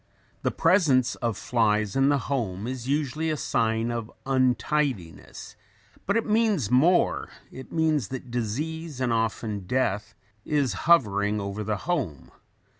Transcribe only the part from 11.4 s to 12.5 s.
the home.